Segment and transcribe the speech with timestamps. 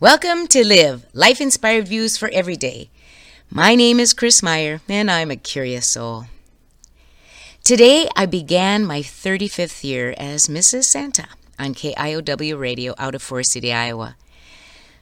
[0.00, 2.88] Welcome to Live Life Inspired Views for Every Day.
[3.50, 6.26] My name is Chris Meyer, and I'm a curious soul.
[7.64, 10.84] Today, I began my 35th year as Mrs.
[10.84, 11.26] Santa
[11.58, 14.14] on KIOW Radio out of Forest City, Iowa.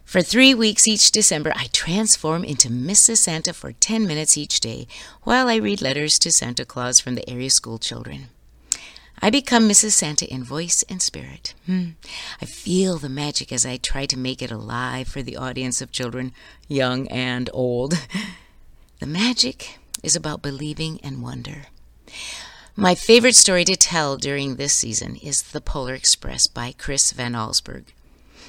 [0.06, 3.18] For three weeks each December, I transform into Mrs.
[3.18, 4.86] Santa for 10 minutes each day
[5.24, 8.28] while I read letters to Santa Claus from the area school children.
[9.22, 9.92] I become Mrs.
[9.92, 11.54] Santa in voice and spirit.
[11.66, 11.90] Hmm.
[12.40, 15.90] I feel the magic as I try to make it alive for the audience of
[15.92, 16.32] children,
[16.68, 17.94] young and old.
[18.98, 21.66] The magic is about believing and wonder.
[22.74, 27.34] My favorite story to tell during this season is The Polar Express by Chris Van
[27.34, 27.84] Allsburg.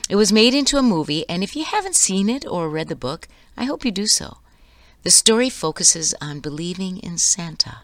[0.10, 2.96] It was made into a movie, and if you haven't seen it or read the
[2.96, 3.28] book,
[3.58, 4.38] I hope you do so.
[5.04, 7.80] The story focuses on believing in Santa.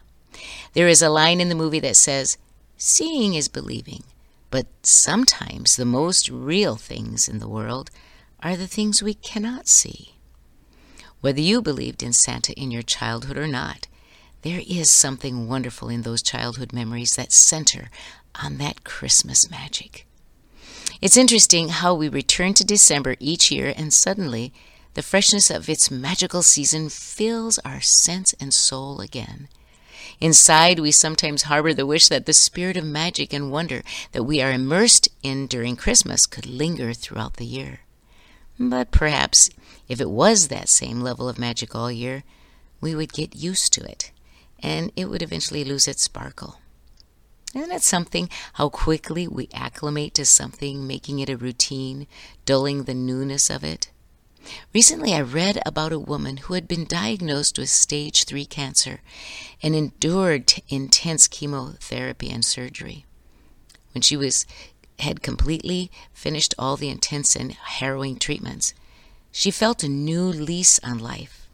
[0.71, 2.37] There is a line in the movie that says,
[2.77, 4.03] Seeing is believing,
[4.49, 7.89] but sometimes the most real things in the world
[8.41, 10.15] are the things we cannot see.
[11.21, 13.87] Whether you believed in Santa in your childhood or not,
[14.41, 17.89] there is something wonderful in those childhood memories that center
[18.41, 20.05] on that Christmas magic.
[21.01, 24.53] It's interesting how we return to December each year and suddenly
[24.93, 29.47] the freshness of its magical season fills our sense and soul again.
[30.19, 34.41] Inside, we sometimes harbor the wish that the spirit of magic and wonder that we
[34.41, 37.81] are immersed in during Christmas could linger throughout the year.
[38.59, 39.49] But perhaps
[39.87, 42.23] if it was that same level of magic all year,
[42.79, 44.11] we would get used to it,
[44.59, 46.59] and it would eventually lose its sparkle.
[47.55, 52.07] Isn't it something how quickly we acclimate to something, making it a routine,
[52.45, 53.89] dulling the newness of it?
[54.73, 59.01] Recently, I read about a woman who had been diagnosed with stage 3 cancer
[59.61, 63.05] and endured intense chemotherapy and surgery.
[63.93, 64.45] When she was
[64.99, 68.73] had completely finished all the intense and harrowing treatments,
[69.31, 71.47] she felt a new lease on life.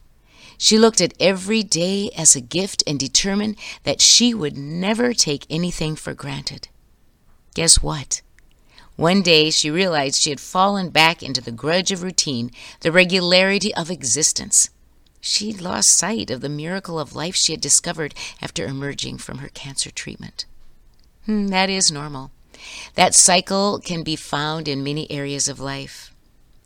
[0.57, 5.45] She looked at every day as a gift and determined that she would never take
[5.49, 6.67] anything for granted.
[7.53, 8.21] Guess what?
[8.99, 12.51] One day she realized she had fallen back into the grudge of routine,
[12.81, 14.71] the regularity of existence.
[15.21, 19.47] She'd lost sight of the miracle of life she had discovered after emerging from her
[19.47, 20.45] cancer treatment.
[21.25, 22.31] Hmm, that is normal.
[22.95, 26.13] That cycle can be found in many areas of life.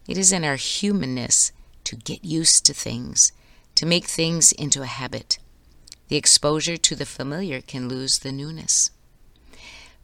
[0.08, 1.52] It is in our humanness
[1.84, 3.32] to get used to things,
[3.76, 5.38] to make things into a habit.
[6.08, 8.90] The exposure to the familiar can lose the newness.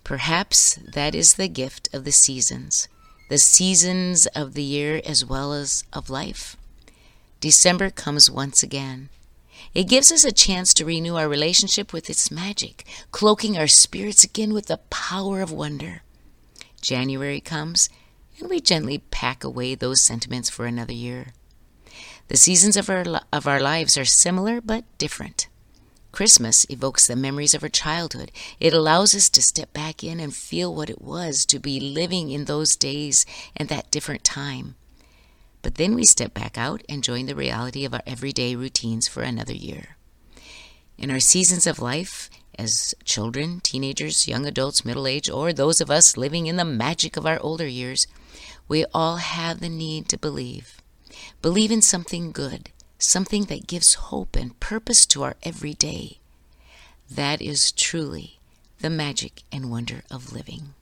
[0.04, 2.88] Perhaps that is the gift of the seasons,
[3.30, 6.58] the seasons of the year as well as of life.
[7.40, 9.10] December comes once again.
[9.74, 14.24] It gives us a chance to renew our relationship with its magic, cloaking our spirits
[14.24, 16.02] again with the power of wonder.
[16.82, 17.90] January comes,
[18.40, 21.34] and we gently pack away those sentiments for another year.
[22.30, 25.49] The seasons of our, of our lives are similar but different.
[26.20, 28.30] Christmas evokes the memories of our childhood.
[28.60, 32.30] It allows us to step back in and feel what it was to be living
[32.30, 33.26] in those days
[33.56, 34.76] and that different time.
[35.62, 39.24] But then we step back out and join the reality of our everyday routines for
[39.24, 39.96] another year.
[40.98, 45.90] In our seasons of life, as children, teenagers, young adults, middle age, or those of
[45.90, 48.08] us living in the magic of our older years,
[48.68, 50.82] we all have the need to believe.
[51.42, 56.20] Believe in something good something that gives hope and purpose to our everyday.
[57.10, 58.38] That is truly
[58.80, 60.74] the magic and wonder of living.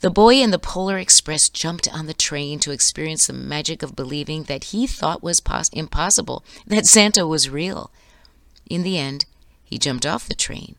[0.00, 3.94] The boy in the Polar Express jumped on the train to experience the magic of
[3.94, 7.90] believing that he thought was pos- impossible, that Santa was real.
[8.68, 9.26] In the end,
[9.62, 10.76] he jumped off the train,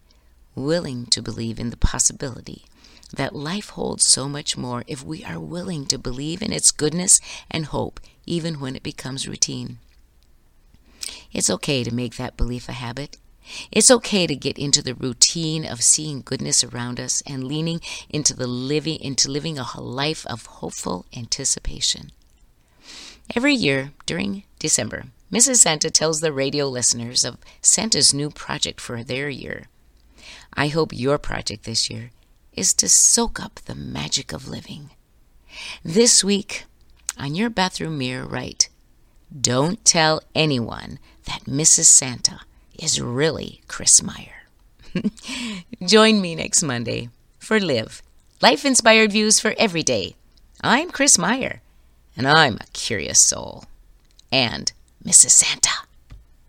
[0.56, 2.66] willing to believe in the possibility
[3.14, 7.22] that life holds so much more if we are willing to believe in its goodness
[7.50, 9.78] and hope, even when it becomes routine.
[11.32, 13.18] It's okay to make that belief a habit.
[13.72, 18.34] It's okay to get into the routine of seeing goodness around us and leaning into
[18.34, 22.12] the living into living a life of hopeful anticipation.
[23.36, 25.58] Every year during December, Mrs.
[25.58, 29.68] Santa tells the radio listeners of Santa's new project for their year.
[30.54, 32.12] I hope your project this year
[32.54, 34.92] is to soak up the magic of living.
[35.84, 36.66] This week,
[37.18, 38.70] on your bathroom mirror, write,
[39.40, 41.86] don't tell anyone that Mrs.
[41.86, 42.42] Santa
[42.78, 44.44] is really Chris Meyer.
[45.86, 47.10] Join me next Monday
[47.40, 48.04] for Live
[48.42, 50.16] Life Inspired Views for Every Day.
[50.62, 51.62] I'm Chris Meyer,
[52.16, 53.66] and I'm a curious soul.
[54.32, 54.72] And
[55.04, 55.32] Mrs.
[55.32, 55.83] Santa.